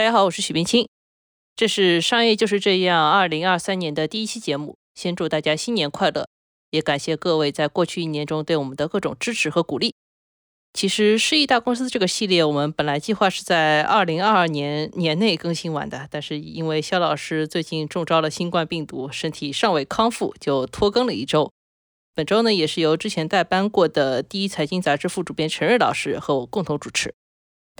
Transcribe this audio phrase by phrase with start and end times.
[0.00, 0.88] 大家好，我是许冰清，
[1.54, 4.78] 这是商业就是这样二零二三年的第一期节目。
[4.94, 6.26] 先祝大家新年快乐，
[6.70, 9.94] 也感谢各位在过去一年中对我们的各种支持和鼓励。
[10.72, 21.52] 其实失意大公司这个系列，我们本来计划是在二零二二年年内更新完的，但是因为肖老师最近中招了新冠病毒，身体尚未康复，就拖更了一周。
[22.14, 27.12] 本周呢，也是由之前代班过的第一财经杂志副主编陈瑞老师和我共同主持。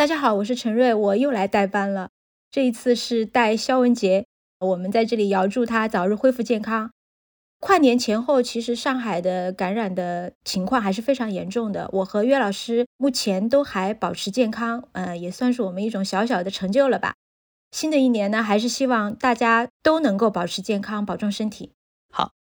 [0.01, 2.09] 大家好，我是陈瑞，我又来代班了。
[2.51, 4.25] 这一次是带肖文杰，
[4.59, 6.91] 我们在这里遥祝他早日恢复健康。
[7.59, 11.91] 跨年前后，其实上海的感染的情况还是非常严重的。
[11.93, 17.17] 我和岳老师目前都还保持健康，呃，也算是我们一种小小的成就了吧。
[17.71, 21.73] 新的一年呢，还是希望大家都能够保持健康，保重身体。
[22.11, 22.33] 好。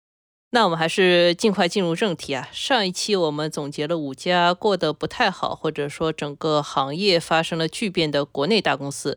[0.53, 2.49] 那我们还是尽快进入正题啊！
[2.53, 9.17] 上一期我们总结了五家过得不太好，或者说整个行业发生了巨变的国内大公司，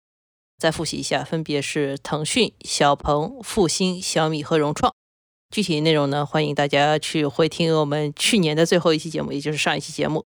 [0.60, 4.94] 再复习一下，分别是腾讯、小鹏、复星、小米和融创。
[5.50, 10.24] 具体内容呢，欢迎大家去回听我们去年的最后一期节目，也就是上一期节目。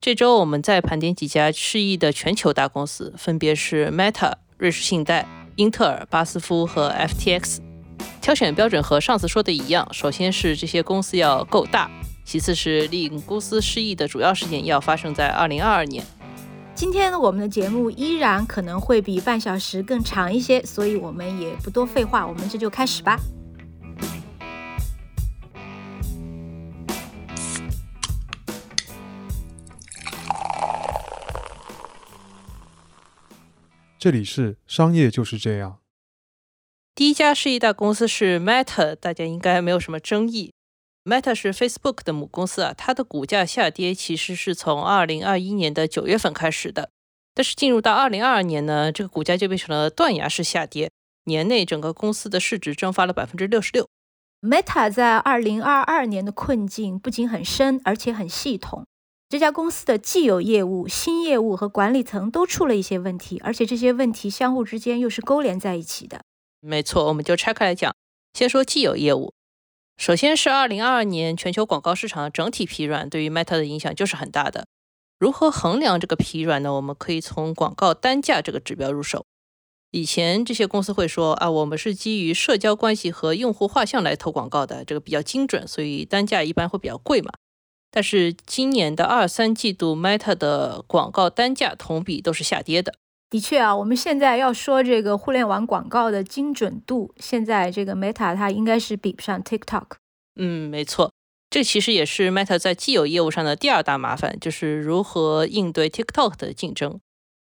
[0.00, 7.69] 这周我们再盘点几家失意的全球大公司，分别是 Meta、瑞士信贷、英特尔、巴斯夫和 FTX。
[8.20, 11.90] 挑选标准和上次说的一样，首先是这些公司要够大，
[12.24, 16.04] 其次是令公司失意的主要事件要发生在二零二二年。
[16.74, 23.18] 今天我们的节目依然可能会比半小时更长一些，所以我们也不多废话，我们这就开始吧。
[33.98, 35.76] 这里是商业就是这样。
[37.00, 40.52] 第一家是一大公司是 Meta，大家应该没有什么争议。
[41.02, 46.90] Meta 是 Facebook 的母公司啊，它的股价下跌其实是从二零二一年的九月份开始的，
[47.34, 50.90] 但是进入到二零二二年呢，这个股价就变成了断崖式下跌，
[51.24, 53.88] 年内整个公司的市值蒸发了百分之六十六。
[54.42, 58.84] Meta 在二零二二年的困境不仅很深，而且很系统。
[59.30, 66.20] 这家公司的既有业务、新业务和管理层都出了一些问题，而且这些问题相互之间又是勾连在一起的。
[66.60, 67.94] 没错，我们就拆开来讲。
[68.32, 69.32] 先说既有业务，
[69.96, 74.66] 首先是二零二二年全球广告市场整体疲软，对于 Meta 的影响就是很大的。
[75.18, 76.72] 如何衡量这个疲软呢？
[76.74, 79.26] 我们可以从广告单价这个指标入手。
[79.90, 87.32] 以前这些公司会说啊，我们是基于社交关系和用户画像来投广告的，这个比较精准，所以单价一般会比较贵嘛。
[87.90, 92.94] 但是今年的二三季度，Meta 的广告单价同比都是下跌的。
[93.30, 99.86] 的确啊，我们现在要说这个互联网广告的精准度，现在这个 Meta 它应该是比不上 TikTok。
[100.34, 101.12] 嗯，没错，
[101.48, 106.98] 这其实也是 Meta 在既有业务上的第二大麻烦，就是如何应对 TikTok 的竞争。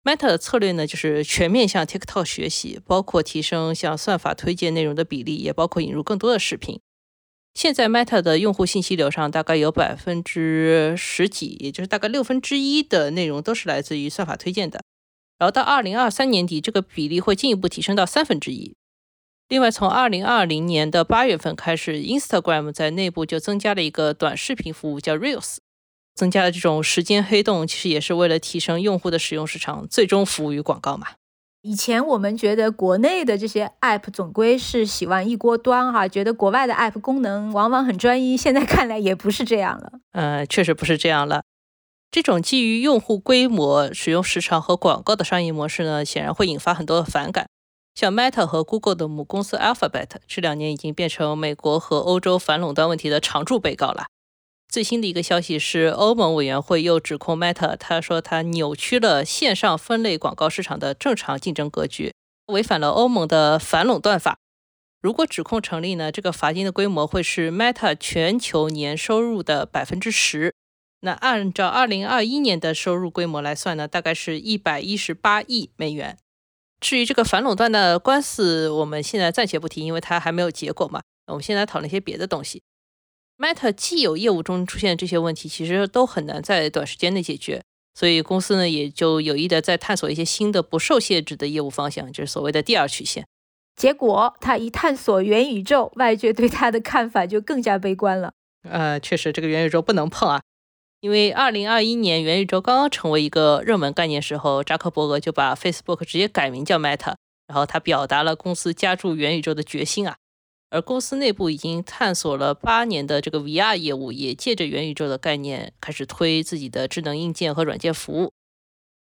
[0.02, 6.80] Meta 的策略呢，就是全面向 TikTok 学习，包括提升像算法推荐内容的比例，也包括引入更多的视频。
[7.54, 14.80] 现在 Meta 的用户信息流上，大概有百分之十几，也就是大概六分之一的内容都是来自于算法推荐的。
[15.40, 18.76] 然后到二零二三年底，这个比例会进一步提升到三分之一。
[19.48, 25.56] 另外，从二零二零年的八月份开始，Instagram 在内部就增加了一个短视频服务，叫 Reels，
[26.14, 31.06] 增加了这种时间黑洞，其实也是为了提升用户的使用时长，最终服务于广告嘛。
[31.62, 39.92] 以前我们觉得国内的这些 App 总归是洗完一锅端哈，觉得国外的 App 功能往往很专一，现在看来也不是这样了。
[40.12, 41.42] 呃，确实不是这样了。
[42.10, 47.46] 这种基于用户规模、使用时长和广告的商业模式呢，显然会引发很多的反感。
[47.94, 54.06] 像 Meta 和 Google 的母公司 Alphabet，这两年已经变成美国和欧洲反垄断问题的常驻被告了。
[54.68, 62.12] 最新的一个消息是，欧盟委员会又指控 Meta，他说他扭曲了线上分类广告市场的正常竞争格局，
[62.46, 64.38] 违反了欧盟的反垄断法。
[65.00, 70.54] 如果指控成立呢，这个罚金的规模会是 Meta 全球年收入的百分之十。
[71.00, 76.18] 那按照二零二一年的收入规模来算呢，大概是一百一十八亿美元。
[76.80, 81.02] 至于这个反垄断的官司，我们现在暂且不提，因为它还没有结果嘛。
[81.26, 82.62] 我们先来讨论一些别的东西。
[83.38, 87.62] Meta 既有业务中出现这些问题，其实都很难在短时间内解决，
[87.94, 93.26] 所以公司呢也就有意的在探索一些新的不受限制的业务方向，就是所谓的第二曲线。
[93.76, 98.32] 结果他一探索元宇宙，外界对他的看法就更加悲观了。
[98.68, 100.42] 呃，确实这个元宇宙不能碰啊。
[101.00, 107.14] 因为二零二一年元宇宙刚刚成为一个热门概念时候，扎克伯格就把 Facebook 直接改名叫 Meta，
[107.46, 110.16] 然后他表达了公司加入元宇宙的决心啊。
[110.68, 118.32] 而公司内部已经探索了八年的这个 VR 业务，也借着元宇宙的概念开始推自己的智能硬件和软件服务。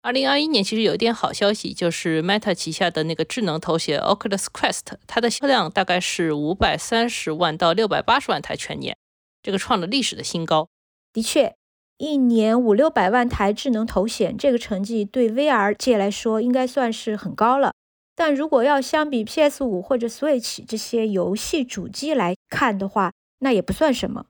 [0.00, 8.96] 二零二一年其实有一点好消息，就是 Meta 旗下的那个智能头显 Oculus Quest，它的销量大概是五百三十万到六百八十万台全年，
[9.42, 10.68] 这个创了历史的新高。
[11.12, 11.56] 的确，
[11.98, 17.72] 一年五六百万台智能头显，这个成绩对 VR 界来说应该算是很高了。
[18.14, 24.26] 但如果要相比 PS 五或者 Switch 这些游戏主机来看的话，那也不算什么。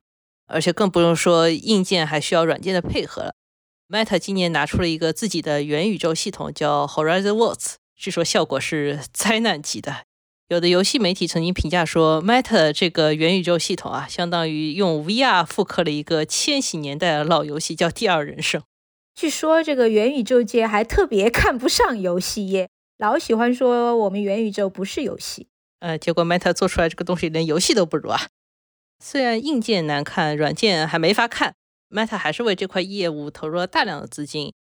[0.47, 3.35] 而且更不用说硬件还需要软件的配合了。
[3.89, 10.08] Meta 今年拿出了一个自己的元宇宙系统，叫 Horizon Worlds，据说效果是 灾难级的。
[10.49, 18.63] 有的游戏媒体曾经评价说，Meta 这个元宇宙系统啊，相当于用 VR 复刻了一个千禧年代的老游戏，叫《第二人生》。
[19.15, 22.71] 据说这个元宇宙界还特别看不上游戏业。
[22.97, 25.49] 老喜欢说我们元宇宙不是游戏，
[25.81, 28.29] 呃，结果 Meta 做出来这个东西连游戏都不如啊。
[29.05, 31.55] 虽然硬件难看，软件还没法看
[31.91, 34.55] ，Meta 还是为这块业务投入了大量的资金。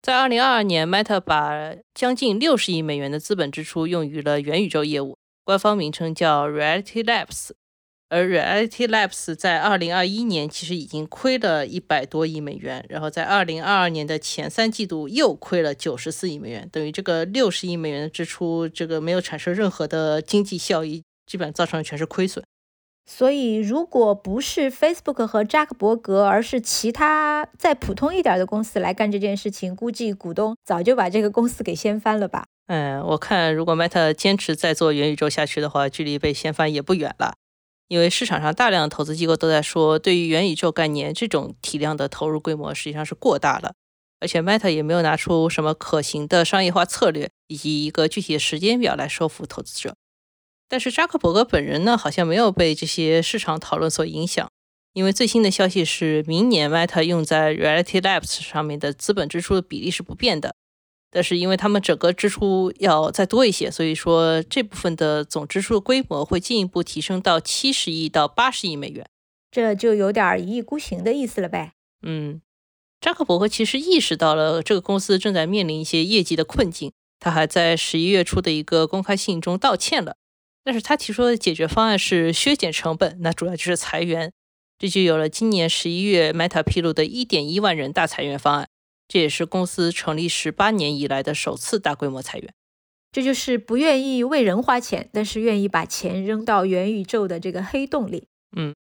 [0.00, 7.50] 在2022年，Meta 把将近60亿美元的资本支出用于了元宇宙业务，官方名称叫 Reality Labs。
[8.08, 22.42] 而 Reality Labs 在二零二一年其实已经亏了一百多亿美元，然后在二零二二年的前三季度又亏了九十四亿美元，等于这个六十亿美元的支出，这个没有产生任何的经济效益，基本上造成的全是亏损。
[23.10, 32.44] 所以，如果不是 Facebook 和扎克伯格，而是其他再普通一点的公司来干这件事情，估计股东早就把这个公司给掀翻了吧？
[32.66, 37.32] 嗯，我看如果 Meta 坚持再做元宇宙下去的话，距离被掀翻也不远了。
[37.88, 43.72] 因为市场上大量的投资机构都在说，对于元宇宙概念这种体量的投入规模实际上是过大了，
[44.20, 49.94] 而且 Meta 也没有拿出什么可行的商业化策略以及一个具体的时间表来说服投资者。
[50.68, 54.48] 但是扎克伯格本人呢，好像没有被这些市场讨论所影响，
[54.92, 60.54] 因为最新的消息是，明年 Meta 用在 Reality Labs 上面的资本支出的比例是不变的。
[61.10, 69.08] 但是因为他们整个支出要再多一些，所以说这部分的总支出的规模会进一步提升到七十亿到八十亿美元，
[69.50, 71.72] 这就有点一意孤行的意思了呗。
[72.02, 72.42] 嗯，
[73.00, 80.16] 扎克伯格其实意识到了这个公司正在面临一些业绩的困境，他还在十一月初的一个公开信中道歉了。
[80.68, 84.30] 但是他提出的解决方案是削减成本，那主要就是裁员，
[84.78, 88.68] 这就有了今年十一月 Meta 披露的一点一万人大裁员方案。
[89.08, 92.52] 这也是公司成立十八年以来的首次大规模裁员。
[93.10, 98.24] 这就是不愿意为人花钱，但是愿意把钱扔到元宇宙的这个黑洞里。
[98.54, 98.74] 嗯，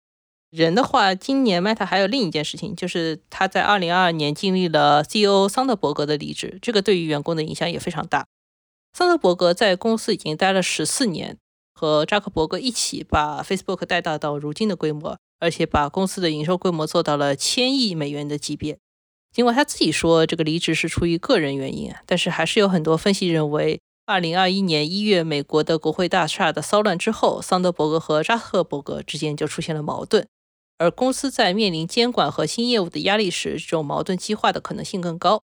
[0.52, 8.28] 人的话，今年 Meta 还有另一件事情，就是他在二零二二年经历了 CEO 桑德伯格的离职，这个对于员工的影响也非常大。
[8.92, 11.38] 桑德伯格在公司已经待了十四年，
[11.78, 18.80] 和扎克伯格一起把 Facebook 带大到如今的规模，而且把公司的营收规模做到了千亿美元的级别。
[19.32, 30.28] 尽管他自己说这个离职是出于个人原因啊，但是还是有很多分析认为，二零二一年一月美国的国会大厦的骚乱之后，桑德伯格和扎克伯格之间就出现了矛盾，
[30.80, 35.44] 而公司在面临监管和新业务的压力时，这种矛盾激化的可能性更高。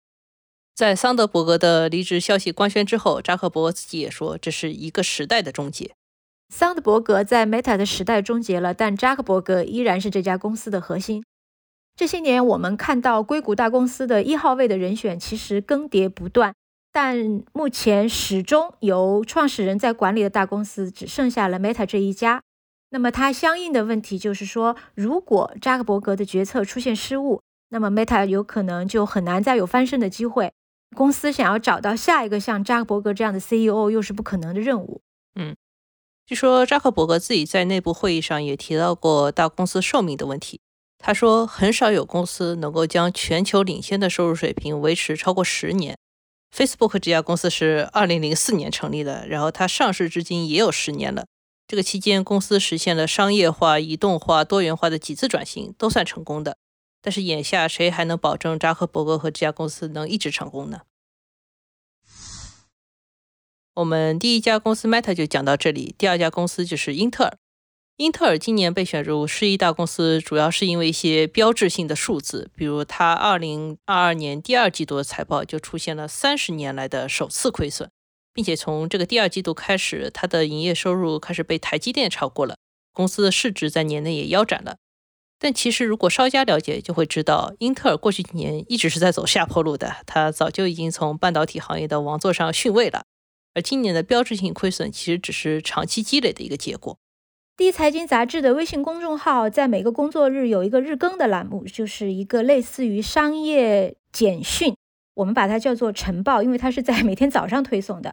[0.73, 5.91] 在桑德伯格的离职消息官宣之后，扎克伯格自己也说这是一个时代的终结。
[6.55, 11.23] 桑德伯格在 Meta 的时代终结了，但扎克伯格依然是这家公司的核心。
[11.95, 16.53] 这些年，我们看到硅谷大公司的一号位的人选其实更迭不断，
[16.91, 22.43] 但目前始终由创始人在管理的大公司只剩下了 Meta 这一家。
[22.91, 30.53] 那么，它相应的问题就是说，如果扎克伯格的决策出现失误，那么 Meta 有可能就很难再有翻身的机会。
[30.95, 35.01] 公司想要找到下一个像扎克伯格这样的 CEO，又是不可能的任务。
[35.33, 35.55] 嗯，
[36.25, 40.61] 据说扎克伯格自己在内部会议上也提到过大公司寿命的问题。
[40.97, 45.97] 他说，很少有公司能够将全球领先的收入水平维持超过十年。
[46.55, 51.25] Facebook 这家公司是二零零四年成立的，然后它上市至今也有十年了。
[51.67, 56.55] 这个期间，公司实现了商业化、移动化、多元化的几次转型，都算成功的。
[57.01, 60.83] 但是眼下，谁还能保证扎克伯格和这家公司能一直成功呢？
[63.75, 67.37] 我们第一家公司 Meta 就讲到这里，第二家公司就是英特尔。
[67.97, 77.89] 英特尔今年被选入世一大公司，主要是因为一些标志性的数字，比如它2022年第二季度的财报就出现了三十年来的首次亏损，
[78.31, 82.55] 并且从这个第二季度开始，它的营业收入开始被台积电超过了，
[82.93, 84.77] 公司的市值在年内也腰斩了。
[85.39, 93.03] 但其实如果稍加了解，就会知道英特尔过去几年一直是在走下坡路的，它早就已经从半导体行业的王座上逊位了，
[93.53, 96.97] 而今年的标志性亏损其实只是长期积累的一个结果。
[97.55, 104.75] 第一财经杂志的微信公众号在每个工作日有一个日更的栏目，就是一个类似于商业简讯，
[105.13, 108.11] 我们把它叫做晨报，因为它是在每天早上推送的。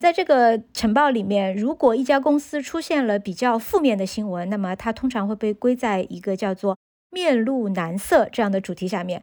[0.00, 6.76] 在这个晨报里面，如果一家公司出现了比较负面的新闻，那么它通常会被归在一个叫做
[7.10, 9.22] “面露难色”这样的主题下面。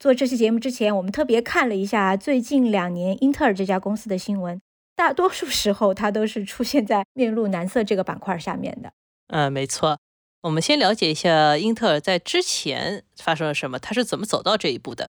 [0.00, 4.60] 做这期节目之前，我们特别看了一下最近两年英特尔这家公司的新闻，
[5.00, 8.92] 大多数时候它都是出现在“面露难色”这个板块下面的。
[9.28, 9.98] 嗯，没错。
[10.42, 15.08] 我们先了解一下英特尔在之前发生了什么，它是怎么走到这一步的。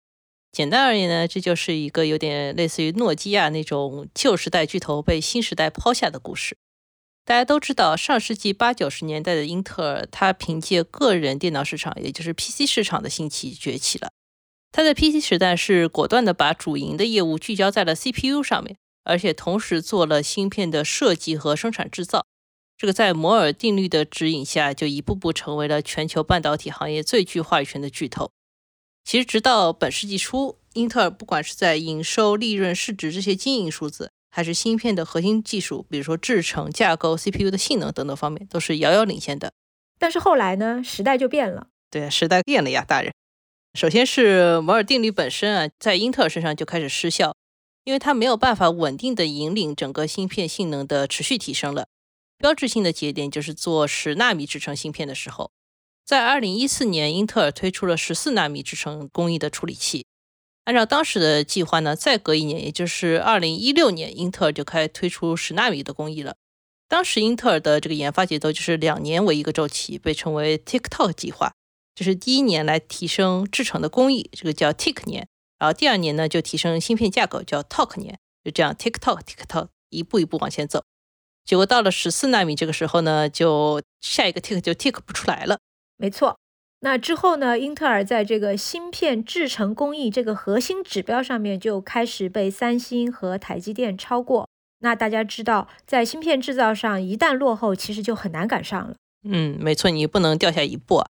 [0.52, 6.56] 简单而言呢，这就是一个有点类似于诺基亚那种旧时代巨头被新时代抛下的故事。
[7.24, 14.10] 大家都知道，上世纪八九十年代的英特尔，它凭借个人电脑市场，也就是 PC 市场的兴起崛起了。
[14.70, 22.26] 它在 PC 时代是果断的把主营的业务聚焦在了 CPU 上面，而且同时做了芯片的设计和生产制造。
[22.76, 28.32] 这个在摩尔定律的指引下，就一步步成为了全球半导体行业最具话语权的巨头。
[29.04, 39.52] 其实，直到本世纪初，英特尔不管是在营收、利润、市值这些经营数字，还是芯片的核心技术，比如说制程、架构、CPU 的性能等等方面，都是遥遥领先的。
[39.98, 41.68] 但是后来呢，时代就变了。
[41.90, 43.12] 对，时代变了呀，大人。
[43.74, 47.34] 首先是摩尔定律本身啊，在英特尔身上就开始失效，
[47.84, 51.86] 因为它没有办法稳定的引领整个芯片性能的持续提升了。
[52.38, 55.50] 标志性的节点就是做十纳米制程芯片的时候。
[56.04, 60.04] 在二零一四年，英特尔推出了十四纳米制程工艺的处理器。
[60.64, 66.34] 按照当时的计划呢，再隔一年，也就是二零一六年，英特尔就开推出十纳米的工艺了。
[66.88, 71.52] 当时英特尔的这个研发节奏就是两年为一个周期，被称为 TikTok 计划。
[71.94, 75.24] 就是第一年来提升制程的工艺，这个叫 Tik 年；
[75.62, 78.18] 然后第二年呢，就提升芯片架构，叫 Talk 年。
[78.42, 80.82] 就这样 TikTok TikTok 一步一步往前走。
[81.44, 85.60] 结果到了十四纳米这个时候呢，就下一个 tick 就 tick 不出来了。
[85.96, 86.36] 没错，
[86.80, 87.56] 那之后呢？
[87.56, 94.48] 英特尔在这个芯片制程工艺这个核心指标上面就开始被三星和台积电超过。
[94.80, 98.96] 那大家知道，在芯片制造上一旦落后，其实就很难赶上了。
[99.22, 100.96] 嗯，没错，你不能掉下一步。
[100.96, 101.06] 啊。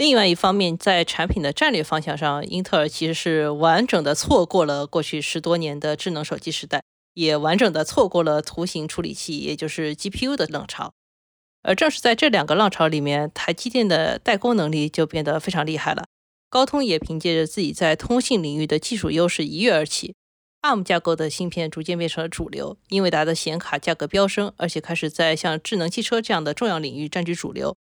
[0.00, 10.94] 另外一方面，在产品的战略方向上，英特尔其实是完整的错过了过去十多年的智能手机时代，也完整的错过了图形处理器，也就是 GPU 的浪潮。
[11.62, 16.06] 而正是在这两个浪潮里面，台积电的代工能力就变得非常厉害了。
[16.48, 20.14] 高通也凭借着自己在通信领域的技术优势一跃而起
[20.62, 27.76] ，ARM 架构的芯片逐渐变成了主流，英伟达的显卡价格飙升，而且开始在像智能汽车这样的重要领域占据主流。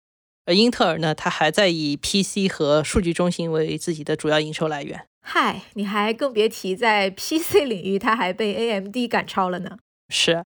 [0.48, 5.06] 而英特尔呢，它还在以 PC 和数据中心为自己的主要营收来源。
[5.20, 9.76] 嗨，你还更别提在 PC 领域，它还被 AMD 赶超了呢。
[10.08, 10.42] 是，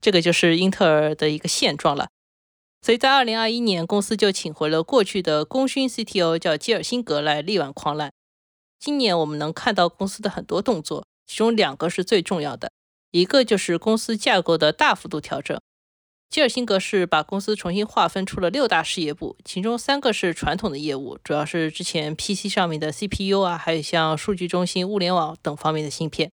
[0.00, 2.10] 这个就是英特尔的一个现状了。
[2.80, 8.12] 所以在二零二一年，公司就请回了过去的功勋 CTO，叫基尔辛格来力挽狂澜。
[8.78, 12.70] 今年我们能看到公司的很多动作，其中两个是最重要的，
[13.10, 15.60] 一个就是公司架构的大幅度调整。
[16.30, 26.30] 基尔辛格是把公司重新划分出了六大事业部，其中三个是传统的业务，主要是之前 PC 上面的 CPU 啊，还有像数据中心、物联网等方面的芯片。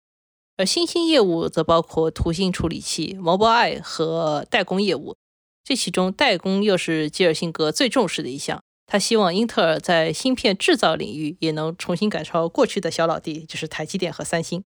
[0.55, 5.15] 而新兴业务则包括图形处理器、Mobileye 和代工业务。
[5.63, 8.61] 这其中，代工又是基尔辛格最重视的一项。
[8.85, 14.63] 他希望英特尔在芯片制造领域也能重新赶超过去的小老弟，就是台积电和三星。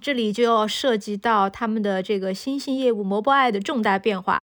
[0.00, 4.40] 这里就要涉及到他们的这个新兴业务 Mobileye 的重大变化。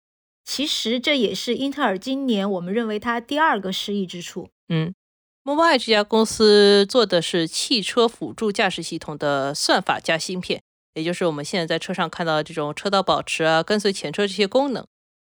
[0.45, 4.51] 其实这也是英特尔今年我们认为它第二个失意之处。
[4.69, 4.93] 嗯
[5.45, 10.63] ，Mobileye 这家公司做的是汽车辅助驾驶系统的算法加芯片，
[10.95, 14.87] 也就是我们现在在车上看到的这种车道保持啊、跟随前车这些功能。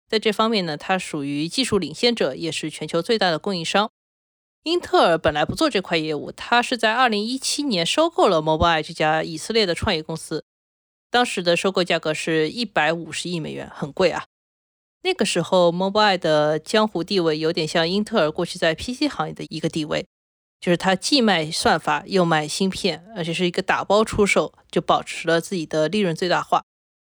[0.08, 3.90] 在这方面呢，它属于技术领先者，也是全球最大的供应商。
[4.62, 10.44] 英特尔本来不做这块业务，它是在2017年收购了 Mobileye 这家以色列的创业公司。
[11.10, 14.24] 当时的收购价格是一百五十亿美元，很贵啊。
[15.06, 20.04] 那个时候，Mobileye 的江湖地位有点像英特尔过去在 PC 行业的一个地位，
[20.60, 26.64] 就是它既卖算法又卖芯片，而且是一个打包出售，就保持了自己的利润最大化。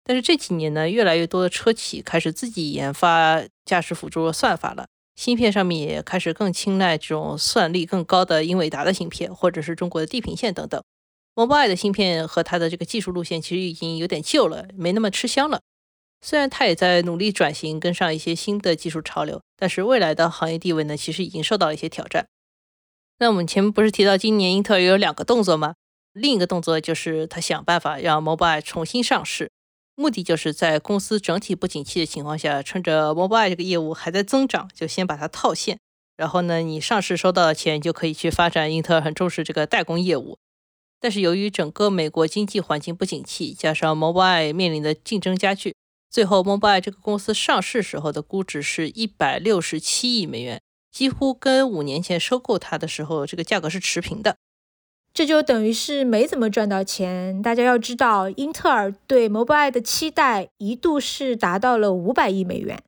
[0.03, 10.79] 但是这几年呢，越来越多的车企开始自己研发驾驶辅助算法了，芯片上面也开始更青睐这种算力更高的英伟达的芯片，或者是中国的地平线等等。
[11.34, 15.62] Mobileye 的芯片和它的这个技术路线其实已经有点旧了，没那么吃香了。
[16.21, 22.27] 虽然它也在努力转型，跟上一些新的技术潮流，但是未来的行业地位呢，其实已经受到了一些挑战。
[23.19, 25.75] 那我们前面不是提到今年英特尔有两个动作吗？
[26.13, 29.51] 另一个动作就是他想办法让 Mobile 重新上市。
[29.95, 35.77] 目的就是在公司整体不景气的情况下，趁着 Mobile 这个业务还在增长，就先把它套现。
[36.15, 40.38] 然后呢，你上市收到的钱就可以去发展英特尔很重视这个代工业务。
[41.01, 45.75] 但是由于整个美国经济环境不景气，加上 Mobile 面临的竞争加剧，
[46.09, 50.61] 最后 Mobile 这个公司上市时候的估值是一百六十七亿美元，
[50.91, 54.35] 几乎跟五年前收购它的时候这个价格是持平的。
[55.13, 57.41] 这就等于是没怎么赚到钱。
[57.41, 62.81] 大家要知道，英特尔对 Mobile 的期待一度是达到了五百亿美元。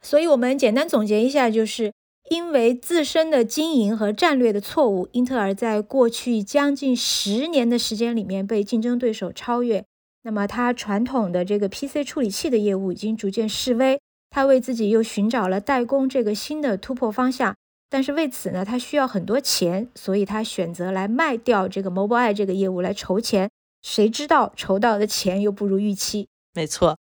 [0.00, 1.92] 所以，我们简单总结一下，就是。
[2.30, 9.84] 因为自身的经营和战略的错误，英特尔在过去将近十年的时间里面被竞争对手超越。
[10.26, 14.00] 那么，它传统的这个 PC 处理器的业务已经逐渐式微，
[14.30, 17.54] 它为自己又寻找了代工这个新的突破方向。
[17.90, 23.50] 但是为此呢，它需要很多钱，所以它选择来卖掉这个 Mobileye 这个业务来筹钱。
[23.82, 26.26] 谁知道筹到的钱又不如预期？
[26.54, 26.96] 没错，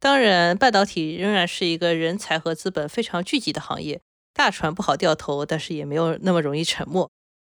[0.00, 4.00] 当然，半导体仍然是一个人才和资本非常聚集的行业。
[4.34, 7.08] 大船不好掉头，但是也没有那么容易沉没。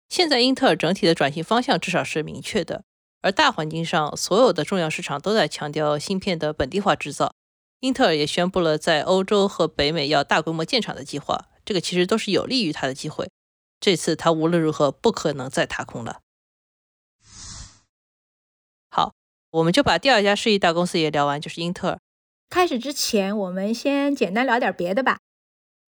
[0.08, 2.84] 现在英特尔整体的转型方向至少是明确的，
[3.20, 7.34] 而大环境上所有的重要市场都在强调芯片的本地化制造。
[7.80, 13.30] 英特尔也宣布了在欧洲和北美要大规模建厂的计划，这个其实都是有利于它的机会。
[13.80, 16.20] 这次它无论如何不可能再踏空了。
[18.90, 19.14] 好，
[19.52, 22.00] 我们就把第二家世纪大公司也聊完，就是英特尔。
[22.50, 25.18] 开始之前，我们先简单聊点别的吧。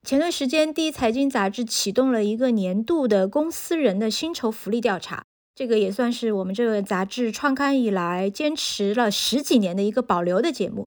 [0.07, 10.87] 前段时间，第一财经杂志启动了一个年度的公司人的薪酬福利调查，这个也算是我们这个杂志创刊以来坚持了十几年的一个保留的节目。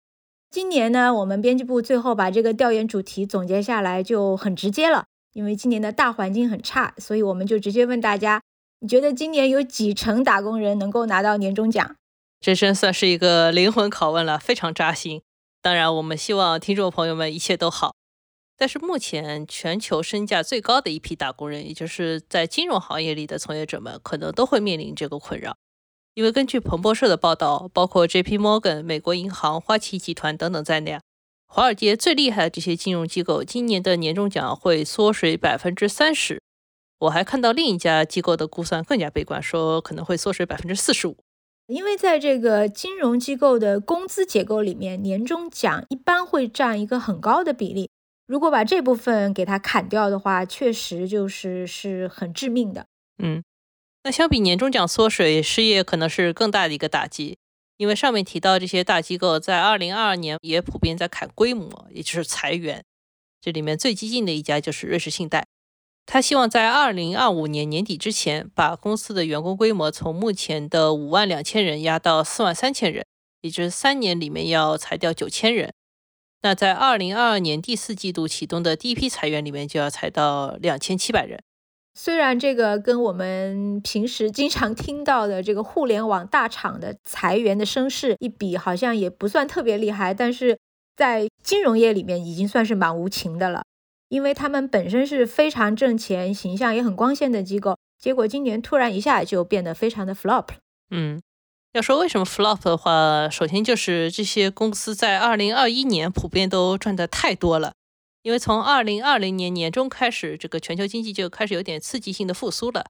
[0.51, 5.05] 今年呢，我们编辑部最后把这个调研主题总结下来，就很直接了。
[5.33, 8.43] 因为今年的大环境很差，所以我们就直接问大家：
[8.81, 11.95] 你觉得今年有几成打工人能够拿到年终奖？
[12.41, 15.23] 这真算是一个灵魂拷问了，非常扎心。
[15.63, 17.95] 当然，我们希望听众朋友们一切都好。
[18.61, 25.57] 但是目前全球身价最高的一批打工人，也就是在金融行业里的从业者们，可能都会面临这个困扰。
[26.13, 28.37] 因为根据彭博社的报道，包括 J.P.
[28.37, 31.01] Morgan、美国银行、花旗集团等等在内，
[31.47, 36.43] 华尔街最厉害的这些金融机构，今年的年终奖会缩水百分之三十。
[36.99, 41.17] 我还看到另一家机构的估算更加悲观，说可能会缩水百分之四十五。
[41.69, 47.90] 因为在这个金融机构的工资结构里面，年终奖一般会占一个很高的比例。
[48.31, 52.87] 如果把这部分给它砍掉的话，确实就是是很致命的。
[53.21, 53.43] 嗯，
[54.05, 57.39] 那相比年终奖缩水，失业可能是更大的一个打击。
[57.77, 62.85] 因为上面提到这些大机构在二零二二年也普遍在砍规模，也就是裁员。
[63.41, 65.45] 这里面最激进的一家就是瑞士信贷，
[66.07, 73.05] 他希望在二零二五年年底之前，把公司的员工规模从目前的五万两千人压到四万三千人，
[73.41, 75.73] 也就是三年里面要裁掉九千人。
[76.43, 81.39] 那在二零二二年第四季度启动的第一批裁员里面，就要裁到两千七百人。
[81.93, 90.59] 虽然这个跟我们平时经常听到的这个互联网大厂的裁员的声势一比，好像也不算特别厉害，但是
[90.97, 93.65] 在金融业里面已经算是蛮无情的了，
[94.09, 100.47] 因为他们本身是非常挣钱、形象也很光鲜的机构，结果今年突然一下就变得非常的 flop。
[100.91, 101.21] 嗯。
[101.73, 107.75] 要说为什么 flop 的话，首先就是这些公司在二零二一年普遍都赚的太多了，
[108.23, 112.87] 因为从二零二零年年中开始，这个全球经济就开始有点刺激性的复苏了。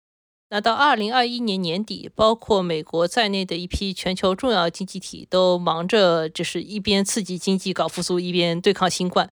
[0.48, 9.28] 那到二零二一年年底，包括美国在内的一批全球重要经济体都忙着就是一边刺激经济搞复苏，一边对抗新冠。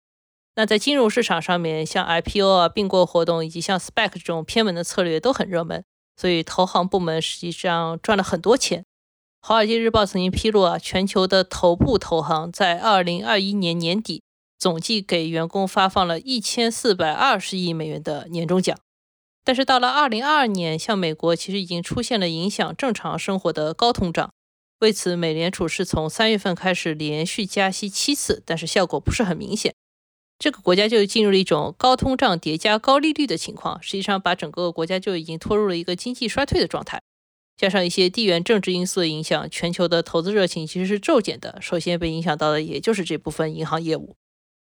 [0.57, 5.83] 那在金融市场上面，像 IPO 啊、并购活动以及像 SPAC 这种偏门的策略都很热门，
[6.17, 8.85] 所以投行部门实际上赚了很多钱。
[9.49, 14.23] 华尔街日报曾经披露啊，全球的头部投行在二零二一年年底
[14.59, 18.79] 总计给员工发放了一千四百二十亿美元的年终奖。
[19.43, 24.31] 但是到了二零二二年，像美国其实已经出现了影响正常生活的高通胀。
[24.81, 29.73] 为此，美联储是从三月份开始连续加息七次，但是效果不是很明显。
[30.39, 37.01] 这个国家就进入了一种高通胀叠加高利率的情况，实际上把整个国家就已经拖入了一个经济衰退的状态。
[37.59, 41.59] 加上一些地缘政治因素的影响，全球的投资热情其实是骤减的。
[41.61, 44.14] 首先被影响到的，也就是这部分银行业务。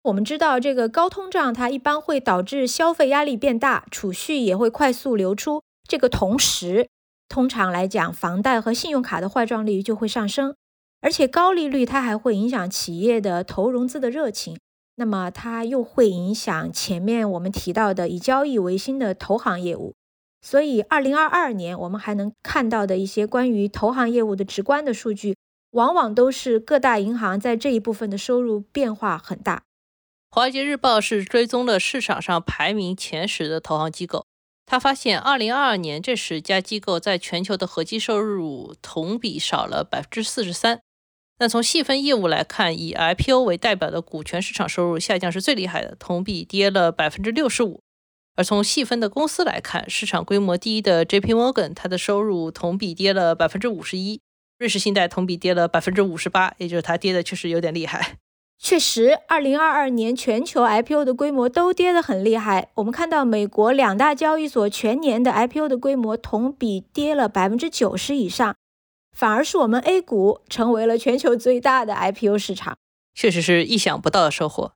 [0.03, 5.61] 我们知道，这个高通胀它一般会导致消费压力变大，储蓄也会快速流出。
[5.85, 6.87] 这个同时，
[7.27, 10.55] 通常来讲，房贷和信用卡的坏账率就会上升，
[11.01, 14.57] 而且高利率它还会影响企业的投融资的热情。
[14.95, 19.93] 那么它又会影响前面我们提到的以交易为新的投行业务。
[20.41, 25.35] 所以，二零二二年我们还能看到的一些关于投行业务的直观的数据，
[25.71, 29.63] 往往都是各大银行在这一部分的收入变化很大。
[30.29, 34.25] 华尔街日报是追踪了市场上排名前十的投行机构，
[34.65, 40.81] 他发现，二零二二年这十家机构在全球的合计收入同比少了百分之四十三。
[41.39, 47.81] 那从细分业务来看，以 IPO 为代表的股权市场收入下降是最厉害的，同比跌了百分之六十五。
[48.37, 54.19] 而从细分的公司来看，市场规模第一的 JP Morgan，它的收入同比跌了百分之五十一；
[54.59, 58.17] 瑞士信贷同比跌了百分之五十八，也就是它跌的确实有点厉害。
[58.59, 62.69] 确实，二零二二年全球 IPO 的规模都跌得很厉害。
[62.75, 68.55] 我们看到美国两大交易所全年的 IPO 的规模同比跌了百分之九十以上，
[69.15, 72.77] 反而是我们 A 股成为了全球最大的 IPO 市场，
[73.15, 74.73] 确实是意想不到的收获。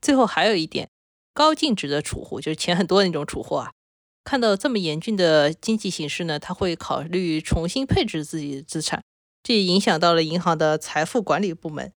[0.00, 0.88] 最后还有一点，
[1.34, 3.72] 高净值的储户就是钱很多的那种储户啊，
[4.24, 9.02] 看到这么严峻的经济形势呢，他会考虑重新配置自己的资产，
[9.42, 11.92] 这也影响到了银行的财富管理部门。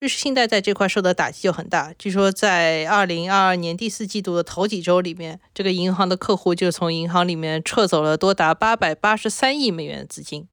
[0.00, 1.94] 瑞士信贷在这块受的打击就很大。
[1.96, 10.48] 据说在二零二二年第四季度的头几周里面，这个银行的客户就从银行里面撤走了多达八百八十三亿美元的资金。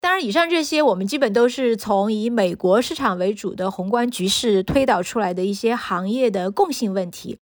[0.00, 7.38] 当然，以上这些我们基本都是从以美国市场为主的宏观局势推导出来的一些行业的共性问题。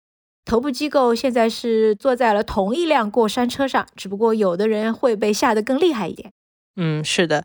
[0.48, 6.32] 头部机构现在是坐在了同一辆过山车上，只不过有的人会被吓得更厉害一点。
[6.78, 7.44] 嗯，是的。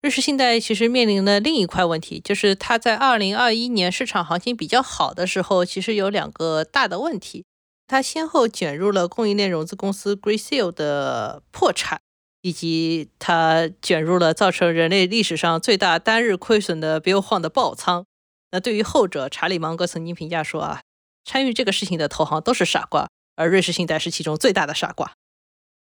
[0.00, 7.44] 瑞士信贷其实面临的另一块问题，就是它在二零二一年市场行情比较好的时候，其实有两个大的问题。
[7.88, 12.00] 它先后卷入了供应链融资公司 Gracell 的破产，
[12.42, 18.04] 以及它卷入了造成人类历史上最大单日亏损的 Bill Huang 的爆仓。
[18.52, 20.82] 那对于后者，查理芒格曾经评价说啊，
[21.26, 25.12] 参与这个事情的投行都是傻瓜，而瑞士信贷是其中最大的傻瓜。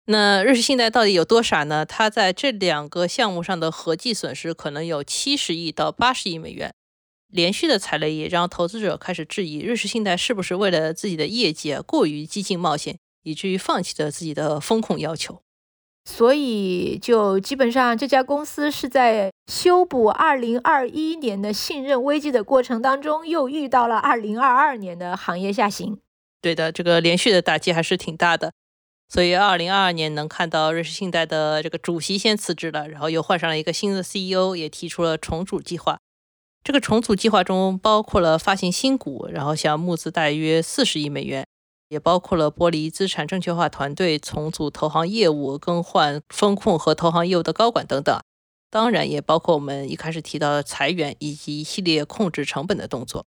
[0.07, 1.85] 那瑞士信贷到底有多傻呢？
[1.85, 6.73] 它在这两个项目上的合计损失可能有七十亿到八十亿美元。
[7.29, 15.43] 连续的踩雷也让投资者开始质疑瑞士信贷是不是为了自己的业绩过于激进冒险，以至于放弃了自己的风控要求。
[16.05, 25.99] 所以，就基本上这家公司是在修补二零二一年的信任危机的过程当中，又遇到了二零二二年的行业下行。
[26.41, 28.53] 对的，这个连续的打击还是挺大的。
[29.09, 35.99] 所以，二零二二年能看到瑞士信贷的这个主席先辞职了，然后又换上了一个新的 CEO，也提出了重组计划。
[36.65, 41.47] 这个重组计划中包括了发行新股，然后想募资大约四十亿美元，
[41.93, 48.19] 也包括了剥离资产证券化团队、重组投行业务、更换风控和投行业务的高管等等。
[48.71, 53.27] 当然，也包括我们一开始提到的裁员以及一系列控制成本的动作。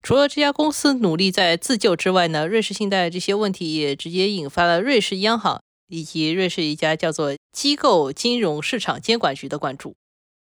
[0.00, 9.94] 除了这家公司努力在自救之外呢，瑞士信贷这些问题也直接引发了瑞士央行以及瑞士一家叫做机构金融市场监管局的关注。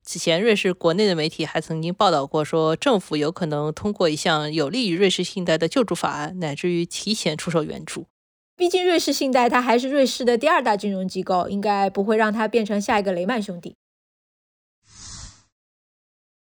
[0.06, 8.06] 此前，瑞士国内的媒体还曾经报道过，说政府有可能通过一项有利于瑞士信贷的救助法案，乃至于提前出手援助。
[8.54, 13.76] 毕竟，瑞士信贷它还是瑞士的第二大金融机构，应该不会让它变成下一个雷曼兄弟。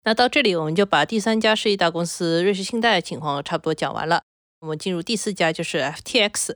[0.04, 4.22] 那到这里，我们就把第三家世纪大公司瑞士信贷情况差不多讲完了。
[4.60, 6.54] 我们进入第四家，就是 FTX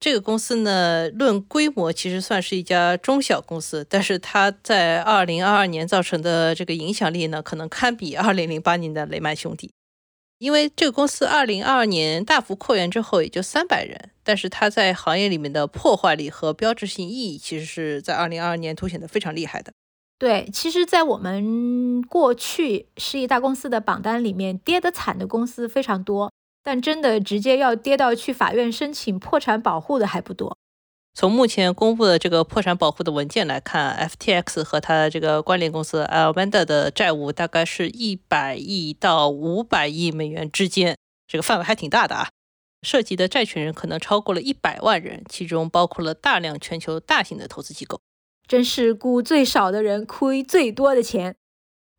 [0.00, 9.72] 这个公司呢，论规模其实算是一家中小公司，但是它在二零二二年造成的这个影响力呢，可能堪比二零零八年的雷曼兄弟。
[10.38, 19.72] 因为这个公司二零二二年大幅扩员之后，也就三百人，但是它在行业里面的破坏力和标志性意义，其实是在二零二二年凸显的非常厉害的。
[20.16, 26.32] 对，其实，在我们过去世纪大公司的榜单里面，跌得惨的公司非常多，
[26.70, 30.54] 但真的直接要跌到去法院申请破产保护的还不多。
[31.14, 40.94] 从目前公布的这个破产保护的文件来看，FTX 和它的这个关联公司 Alameda 的债务大概是一百亿到五百亿美元之间，
[41.26, 42.28] 这个范围还挺大的啊。
[42.82, 47.98] 涉及的债权人可能超过了一百万人，其中包括了大量全球大型的投资机构。
[48.46, 51.34] 真是雇最少的人亏最多的钱。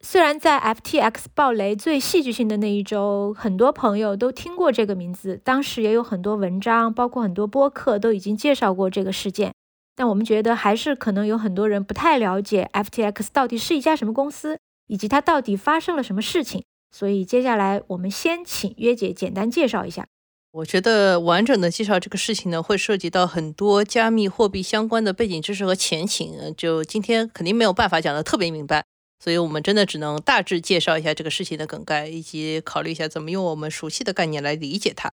[0.02, 9.54] 虽然在 FTX 暴雷最戏剧性的那一周，很多朋友都听过这个名字，当时也有很多文章，包括很多播客都已经介绍过这个事件。
[9.96, 14.58] 但我们觉得还是可能有很多人不太了解 FTX 到底是一家什么公司，
[14.88, 16.64] 以及它到底发生了什么事情。
[16.96, 20.08] 所以接下来我们先请约姐简单介绍一下。
[20.52, 28.86] 我觉得完整的介绍这个事情呢，会涉及到很多加密货币相关的背景知识和前情，就今天肯定没有办法讲的特别明白，
[29.20, 35.12] 所以我们真的只能大致介绍一下这个事情的梗概，以及考虑一下怎么用我们熟悉的概念来理解它。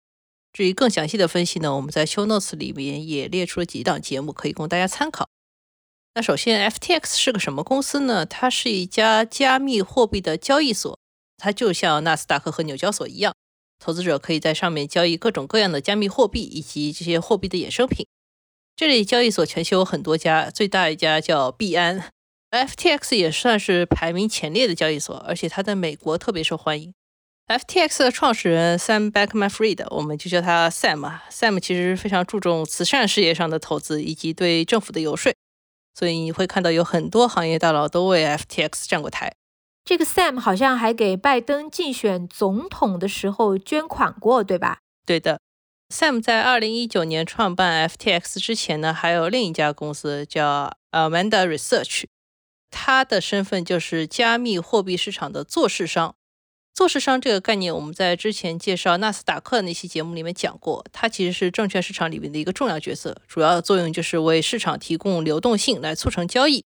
[0.52, 5.28] 至于更详细的分析呢，我们在 Show Notes 里面也列出了几档节目可以供大家参考。
[6.14, 8.24] 那首先，FTX 是个什么公司呢？
[8.24, 10.98] 它是一家加密货币的交易所，
[11.36, 13.34] 它就像纳斯达克和纽交所一样。
[13.78, 18.06] 投资者可以在上面交易各种各样的加密货币以及这些货币的衍生品。
[18.74, 22.10] 这类交易所全球有很多家，最大一家叫币安
[22.64, 26.94] ，FTX 也算是排名前列的交易所，而且它在美国特别受欢迎。
[27.48, 31.24] FTX 的创始人 Sam Bankman-Fried，我们就叫他 Sam 啊。
[31.30, 35.32] Sam 其实非常注重慈善事业上的投资以及对政府的游说，
[35.94, 39.32] 所以你会看到有很多行业大佬都为 FTX 站过台。
[39.84, 44.80] 这个 Sam 好像还给拜登竞选总统的时候捐款过，对吧？
[45.06, 45.38] 对的。
[45.94, 52.06] Sam 在二零一九年创办 FTX 之前呢，还有另一家公司叫 Amanda Research，
[52.70, 56.14] 他的身份就是加密货币市场的做市商。
[56.74, 60.84] 做市商这个概念，我们在之前介绍纳斯达克那期节目里面讲过。
[60.92, 66.64] 它其实是证券市场里面的一个重要角色，主要作用就是为市场提供流动性来促成交易。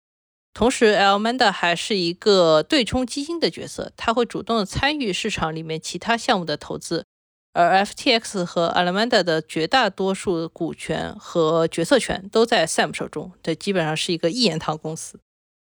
[0.55, 7.05] 同时，Alameda 还是一个对冲基金的角色，它会主动参与市场里面其他项目的投资。
[7.53, 15.19] 而 FTX 和 Alameda 的绝大多数股权和决策权都在 Sam 手中，这基本上是一个一言堂公司。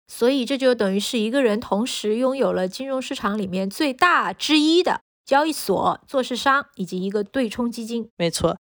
[0.07, 8.09] 所以这就等于是一个人同时拥有了金融市场里面最大之一的交易所、做市商以及一个对冲基金。
[8.15, 8.57] 没错，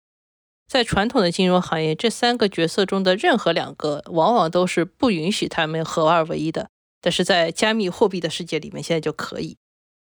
[0.67, 6.69] 在传统的金融行业，这三个角色中的任何两个，往往都是不允许他们合二为一的。
[7.01, 9.57] 但是在加密货币的世界里面，现在就可以。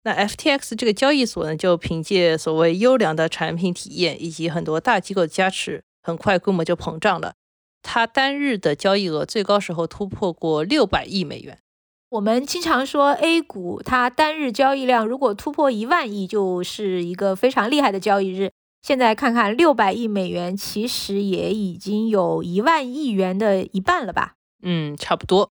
[0.04, 7.36] 那 FTX 这个交易所呢，就凭借所谓优良的产品体验以及很多大机构的加持，很快规模就膨胀了。
[7.82, 11.60] 它单日的交易额最高时候突破过六百亿美元。
[12.10, 18.52] 我们经常说 A 股它单日交易量如果突破一万亿，就是一个非常厉害的交易日。
[18.82, 24.34] 现在看看六百亿美元，其实也已经有一万亿元的一半了吧？
[24.64, 25.50] 嗯，差不多。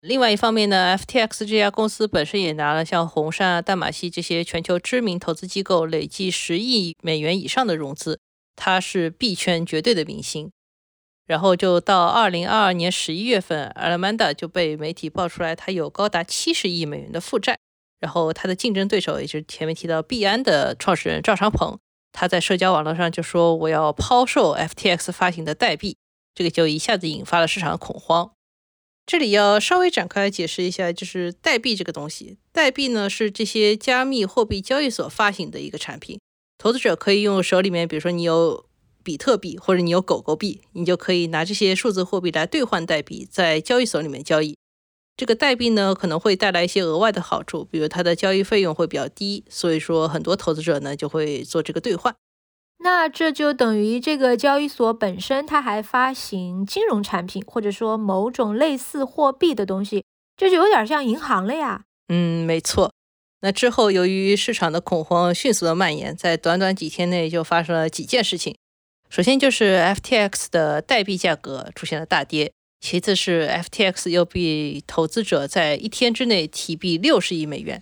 [0.00, 8.18] 另外一方面呢，FTX 这家公司本身也拿了像红杉啊、淡马锡这些全球知名投资机构累计十亿美元以上的融资，
[8.54, 10.50] 它是币圈绝对的明星。
[11.26, 17.58] 然后就到二零二二年十一月份，Alameda 就被媒体爆出来，他有高达七十亿美元的负债。
[18.00, 21.78] 然后他的竞争对手也就是前面提到币安的创始人赵长鹏，
[22.12, 25.96] 他在社交网络上就说我要抛售 FTX 发行的代币，
[26.34, 28.32] 这个就一下子引发了市场的恐慌。
[29.06, 36.20] 这里要稍微展开解释一下，就是代币这个东西，代币呢是这些加密货币交易所发行的一个产品，
[36.58, 38.66] 投资者可以用手里面，比如说你有。
[39.04, 44.56] 比特币或者你有狗狗币，你就可以拿这些数字货币来兑换代币，在交易所里面交易。
[45.16, 52.12] 这个代币呢可能会带来一些额外的好处，比如它的交易费用会比较低，所以说很多投资者呢就会做这个兑换。
[52.78, 60.04] 那这就等于这个交易所本身它还发行金融产品，或者说某种类似货币的东西，
[60.36, 61.84] 这就有点像银行了呀。
[62.08, 62.92] 嗯，没错。
[63.40, 68.56] 那之后由于市场的恐慌迅速的蔓延，在短短几天内就发生了几件事情。
[69.14, 77.80] 首先就是 FTX 的代币价格出现了大跌，其次是 FTX 又被投资者在一天之内提币六十亿美元，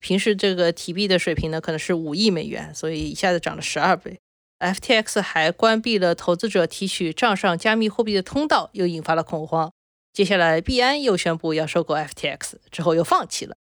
[0.00, 4.18] 平时这个提币的水平呢可能是五亿美元，所以一下子涨了十二倍。
[4.58, 9.70] FTX 还关闭了投资者提取账上加密货币的通道，又引发了恐慌。
[10.12, 13.54] 接下来币安又宣布要收购 FTX，之后又放弃了。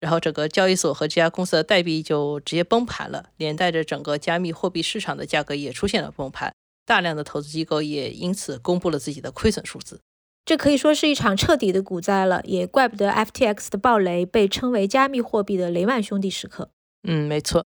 [0.00, 6.54] 然后整个交易所和这家公司的代币就直接崩盘了，连带着整个加密货币市场的价格也出现了崩盘，
[6.86, 10.00] 大量的投资机构也因此公布了自己的亏损数字。
[10.44, 16.70] 这可以说是一场彻底的股灾了，也怪不得 FTX 的暴雷被称为加密货币的雷曼兄弟时刻。
[17.06, 17.66] 嗯，没错。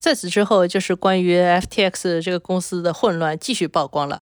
[0.00, 4.20] 在此之后，就是关于 FTX 这个公司的混乱继续曝光了。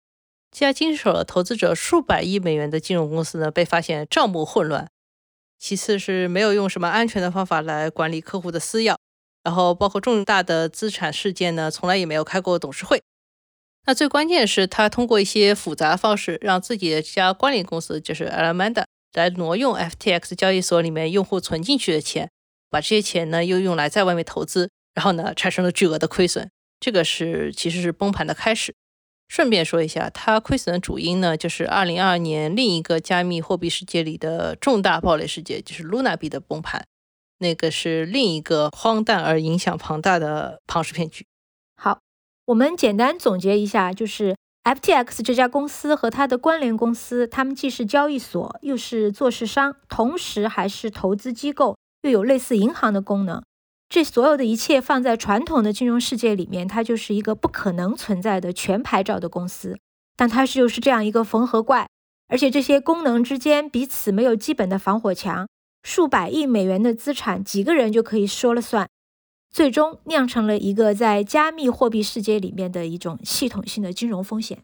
[0.50, 4.90] 这家经手了投资者数百亿美元的金融公司呢，被发现账目混乱。
[5.58, 8.96] 其次是没有用什么安全的方法来管理客户的私钥，
[9.42, 13.02] 然后包括重大的资产事件呢，从来也没有开过董事会。
[13.86, 22.30] 那最关键是，他通过一些复杂方式，让自己的这家关联公司就是 Alameda 来挪用 FTX 交易所里面用户存进去的钱，
[22.70, 26.50] 把这些钱呢又用来在外面投资，然后呢产生了巨额的亏损。
[26.78, 28.74] 这个是其实是崩盘的开始。
[29.28, 36.84] 顺便说一下，它亏损的主因呢，就是2022年另一个加密货币世界里的重大暴雷事件，就是 Luna 币的崩盘。
[37.40, 41.24] 那个是另一个荒诞而影响庞大的庞氏骗局。
[41.76, 42.00] 好，
[42.46, 53.40] 我们简单总结一下，就是 FTX 这家公司和它的关联公司，他们既是交易所，又是做市商，同时还是投资机构，又有类似银行的功能。
[53.88, 59.78] 这所有的一切放在传统的金融世界里面，它就是一个不可能存在的全牌照的公司。
[60.16, 61.88] 但它是又是这样一个缝合怪，
[62.26, 65.48] 而且这些功能之间彼此没有基本的防火墙，
[65.82, 68.88] 数百亿美元的资产，几个人就可以说了算，
[69.48, 74.58] 最终酿成了一个在加密货币世界里面的一种系统性的金融风险。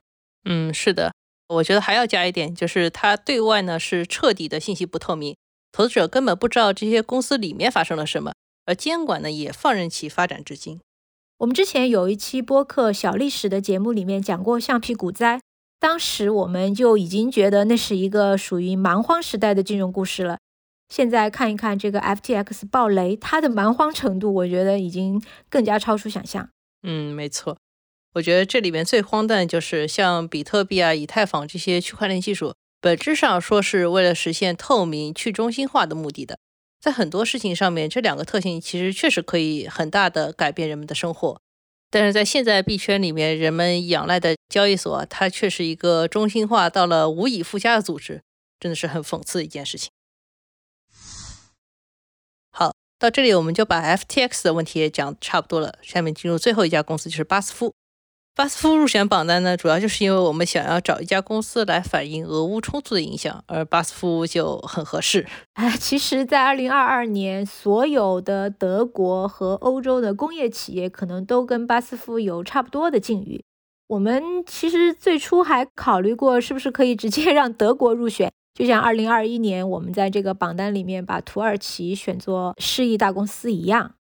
[0.44, 1.14] 嗯，是的，
[1.48, 5.36] 我觉得还要加一点，就是它对外呢是彻底的信息不透明，
[5.70, 8.32] 投资者根本不知道这些公司里面发生了什么，
[8.64, 10.80] 而监管呢也放任其发展至今。
[11.38, 15.40] 我们之前有一期播客小历史的节目里面讲过橡皮股灾，
[15.80, 20.38] 当时我们就已经觉得那是一个属于蛮荒时代的金融故事了。
[20.88, 26.48] 现在看一看这个 FTX 暴雷，它的蛮荒程度，我觉得已经更加超出想象。
[26.82, 27.56] 嗯，没错。
[28.14, 36.38] 我觉得这里面最荒诞就是像比特币啊、以太坊这些区块链技术，本质上说是为了实现透明、去中心化的目的的。
[36.84, 41.40] 在很多事情上面，这两个特性其实确实可以很大的改变人们的生活。
[41.88, 48.20] 但是在现在币圈里面，人们仰赖的交易所，它却是一个中心化到了无以复加的组织，
[48.60, 49.90] 真的是很讽刺的一件事情。
[52.50, 57.72] 好，到这里我们就把 FTX 的问题也讲差不多了，下面进入最后一家公司，就是巴斯夫。
[58.36, 65.24] 巴斯夫入选榜单呢，主要就是因为我们想要找一家公司来反映俄乌冲突的影响，而巴斯夫就很合适。
[65.52, 73.40] 哎，其实，在二零二二年，所有的德国和欧洲的工业企业可能都跟巴斯夫有差不多的境遇。
[73.86, 83.92] 我们其实最初还考虑过，是不是可以直接让德国入选，就像二零二一年我们在这个榜单里面把土耳其选作失意大公司一样。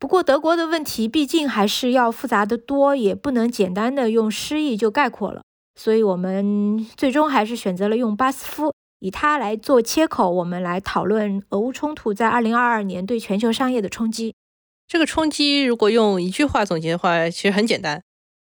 [0.00, 5.42] 不过德国的问题毕竟还是要复杂的多，也不能简单的用失意就概括了，
[5.78, 14.34] 所以我们最终还是选择了用巴斯夫，以它来做切口，我们来讨论俄乌冲突在二零二二年对全球商业的冲击。
[14.88, 18.02] 这个冲击如果用一句话总结的话，其实很简单：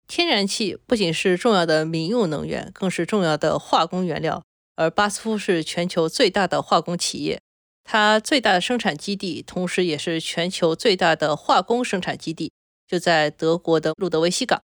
[0.08, 4.42] 天然气不仅是重要的民用能源，更是重要的化工原料，
[4.76, 7.38] 而巴斯夫是全球最大的化工企业。
[7.84, 12.50] 它最大的生产基地，同时也是全球最大的化工生产基地，
[12.88, 14.62] 就在德国的路德维希港。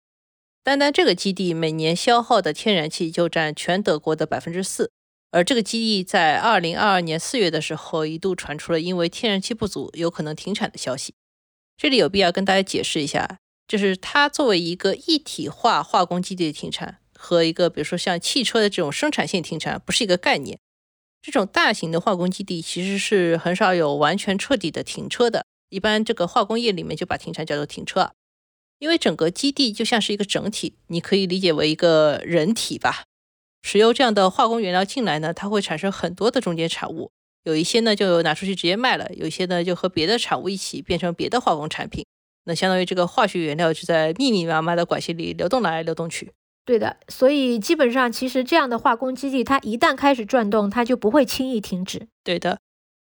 [0.63, 4.91] 单单这个基地每年消耗的天然气就占全德国的百分之四。
[5.31, 11.15] 而这个基地在二零二二年四月的时候，一度传出了因为天然气不足有可能停产的消息。
[11.77, 20.59] 这里有必要跟大家解释一下，就是它作为一个一体化化工基地的停产，和一个比如说像汽车的这种生产线停产，不是一个概念。
[21.25, 28.13] 这种大型的化工基地其实是很少有完全彻底的停车的，一般这个化工业里面就把停产叫做停车，
[28.79, 33.05] 因为整个基地就像是一个整体，你可以理解为一个人体吧。
[33.63, 37.11] 石油这样的化工原料进来呢，它会产生很多的中间产物，
[37.45, 42.05] 有一些呢就拿出去直接卖了，有一些呢就和别的产物一起变成别的化工产品，
[42.45, 46.33] 那相当于这个化学原料就在密密麻麻的管线里流动来流动去。
[46.65, 52.09] 对的，所以基本上，其实这样的化工基地，它一旦开始转动，它就不会轻易停止。
[52.23, 52.59] 对的，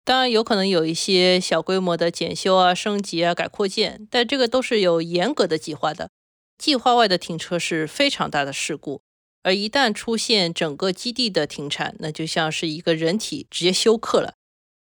[0.04, 6.10] 当然有可能有一些小规模的检修啊、升级啊、改扩建，但这个都是有严格的计划的。
[6.58, 9.02] 计划外的停车是非常大的事故，
[9.44, 14.34] 而一旦出现整个基地的停产，那就像是一个人体直接休克了。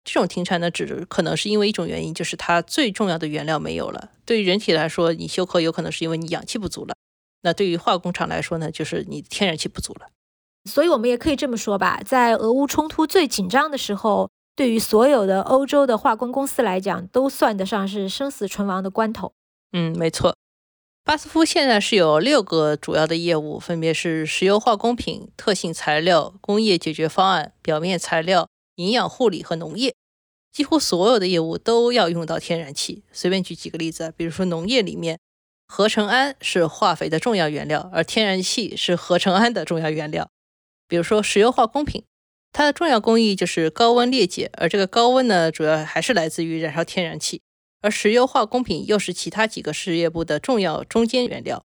[0.03, 4.11] 这种停产呢，只可能是因为一种原因，就是它最重要的原料没有了。
[4.25, 6.95] 对于人体来说，你休克有可能是因为你氧气不足了。
[7.41, 10.07] 那对于化工厂来说呢，就是你天然气不足了。
[10.65, 19.31] 所以我们也可以这么说吧，在俄乌冲突最紧张的时候，对于所有的欧洲的化工公司来讲，都算得上是生死存亡的关头。
[19.71, 20.35] 嗯，没错。
[21.05, 29.95] 巴斯夫现在是有六个主要的业务，分别是石油化工品、特性材料、工业解决方案、表面材料、营养护理和农业。
[30.51, 33.03] 几乎所有的业务都要用到天然气。
[33.11, 35.17] 随便举几个例子，比如说农业里面。
[35.71, 40.27] 合成氨是化肥的重要原料，而天然气是合成氨的重要原料。
[40.87, 42.03] 比如说石油化工品，
[42.51, 47.41] 它的重要工艺就是高温裂解，而这个高温呢，主要还是来自于燃烧天然气。
[47.81, 51.63] 而石油化工品又是其他几个事业部的重要中间原料。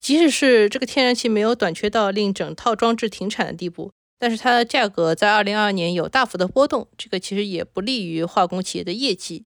[0.00, 9.44] 即使是这个天然气没有短缺到令整套装置停产的地步，但是它的价格在二零二二年有大幅的波动，这个其实也不利于化工企业的业绩。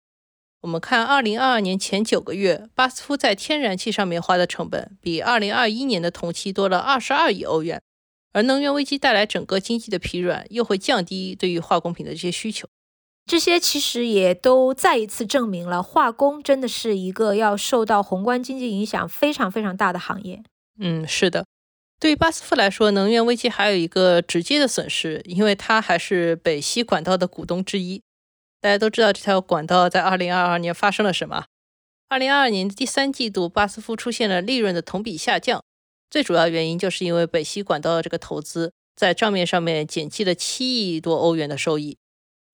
[0.64, 7.82] 我们看，二零二二年前九个月，巴斯夫在天然气上面花的成本比二零二一年的同期多了二十二亿欧元。
[8.32, 12.66] 而能源危机带来整个经济的疲软，又会降低对于化工品的这些需求。
[13.26, 20.42] 这些其实也都再一次证明了，化工真的是一个要受到宏观经济影响非常非常大的行业。
[20.80, 21.44] 嗯，是的。
[22.00, 28.00] 对于巴斯夫来说，能源危机还有一个直接的损失，因为它还是北溪管道的股东之一。
[28.64, 31.44] 大家都知道这条管道在二零二二年发生了什么？
[32.08, 35.62] 二零二二年的第三季度，巴斯夫出现了利润的同比下降，
[36.08, 41.98] 最主要原因就是因为北溪管道的这个投资在账面上面减记了七亿多欧元的收益。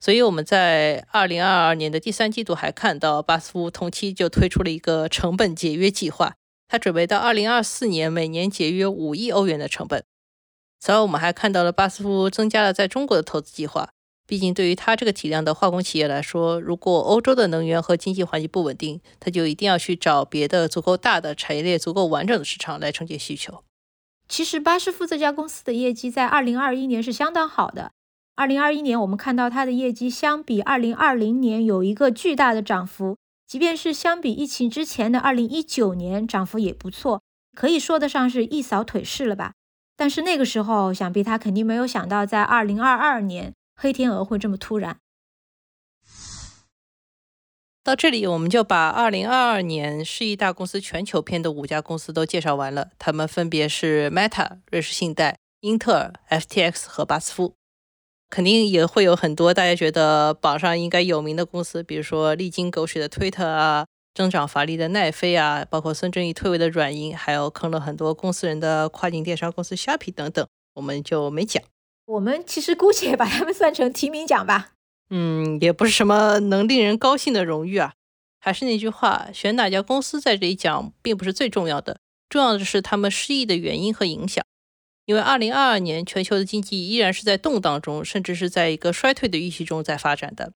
[0.00, 6.34] 所以我们在二零二二年的第三季度还看到，巴斯夫同期就推出了一个成本节约计划，
[6.66, 10.02] 他准备到二零二四年每年节约五亿欧元的成本。
[10.80, 13.90] 此外，我们还看到了巴斯夫增加了在中国的投资计划。
[14.30, 23.64] 毕竟，对于它这个体量的化工企业来说，如果欧洲的能源和经济环境不稳定，它就一定要去找别的足够大的产业链、足够完整的市场来承接需求。
[24.28, 27.90] 其实，巴斯夫这家公司的业绩在二零二一年是相当好的。
[28.36, 33.16] 二零二一年，我们看到它的业绩相比二零二零年有一个巨大的涨幅，
[33.48, 37.20] 即便是相比疫情之前的二零一九年，涨幅也不错，
[37.56, 39.54] 可以说得上是一扫颓势了吧。
[39.96, 43.54] 但是那个时候，想必他肯定没有想到，在二零二二年。
[43.82, 44.98] 黑天鹅会这么突然？
[47.82, 52.90] 到这里，我们就把二零二二年世亿大公司全球篇的五家公司都介绍完了。
[52.98, 57.54] 他们分别是 Meta、瑞士信贷、英特尔、FTX 和巴斯夫。
[58.28, 71.64] 肯定也会有很多大家觉得榜上应该有名的公司，比如说历经狗血的 Twitter 啊，增长乏力的奈飞啊，包括孙正义退位的软银，还有坑了很多公司人的跨境电商公司 Shopee 等等，我们就没讲。
[72.10, 74.72] 我们其实姑且把他们算成提名奖吧。
[75.10, 77.94] 嗯，也不是什么能令人高兴的荣誉啊。
[78.40, 84.44] 还是那句话，选哪家公司在这里讲并不是最重要的，重要的是他们失意的原因和影响。
[85.04, 90.52] 因为2022年全球的经济依然是在动荡中，甚至是在一个衰退的预期中在发展的。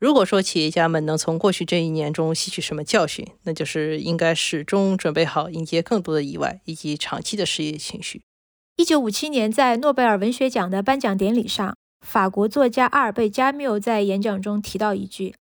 [0.00, 8.22] 如果说企业家们能从过去这一年中吸取什么教训，那就是应该始终准备好迎接更多的意外以及长期的失业情绪。
[8.76, 15.36] 一九五七年，在诺贝尔文学奖的颁奖典礼上，法国作家阿尔贝·加缪在演讲中提到一句：“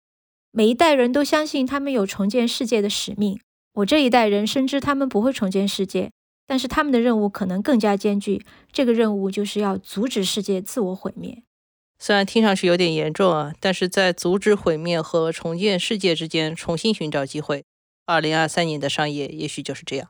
[0.51, 3.39] 每一代人都相信他们有重建世界的使命。
[3.73, 6.09] 我这一代人深知他们不会重建世界，
[6.47, 8.43] 但是他们的任务可能更加艰巨。
[8.71, 11.43] 这个任务就是要阻止世界自我毁灭。
[11.99, 17.63] 虽然听上去有点严重啊，但是在阻止毁灭和重建世界之间重新寻找机会。
[18.07, 20.09] 二零二三年的商业也许就是这样。”